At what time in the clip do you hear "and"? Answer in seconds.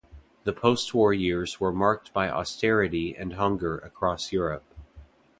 3.15-3.33